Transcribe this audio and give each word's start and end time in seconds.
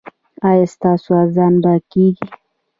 ایا 0.47 0.65
ستاسو 0.73 1.11
اذان 1.23 1.53
به 1.63 1.73
کیږي؟ 1.91 2.25